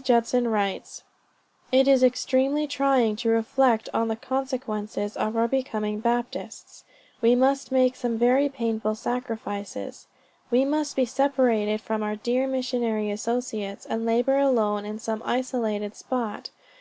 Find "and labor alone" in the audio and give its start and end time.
13.86-14.84